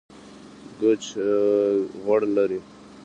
[0.79, 1.03] کوچ
[2.03, 2.59] غوړ لري